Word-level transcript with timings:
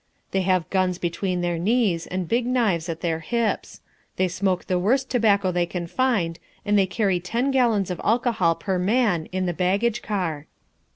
They 0.31 0.41
have 0.41 0.67
guns 0.71 0.97
between 0.97 1.41
their 1.41 1.59
knees 1.59 2.07
and 2.07 2.27
big 2.27 2.47
knives 2.47 2.89
at 2.89 3.01
their 3.01 3.19
hips. 3.19 3.81
They 4.15 4.27
smoke 4.27 4.65
the 4.65 4.79
worst 4.79 5.11
tobacco 5.11 5.51
they 5.51 5.67
can 5.67 5.85
find, 5.85 6.39
and 6.65 6.75
they 6.75 6.87
carry 6.87 7.19
ten 7.19 7.51
gallons 7.51 7.91
of 7.91 8.01
alcohol 8.03 8.55
per 8.55 8.79
man 8.79 9.27
in 9.31 9.45
the 9.45 9.53
baggage 9.53 10.01
car. 10.01 10.47